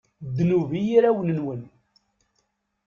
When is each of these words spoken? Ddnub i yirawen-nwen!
Ddnub 0.27 0.71
i 0.79 0.81
yirawen-nwen! 0.87 1.61